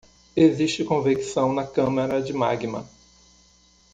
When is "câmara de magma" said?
1.63-2.89